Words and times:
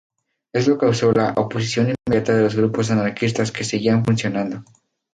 Esto 0.51 0.79
causó 0.79 1.11
la 1.11 1.31
oposición 1.33 1.93
inmediata 2.09 2.33
de 2.35 2.41
los 2.41 2.55
grupos 2.55 2.89
anarquistas 2.89 3.51
que 3.51 3.63
seguían 3.63 4.03
funcionando. 4.03 4.63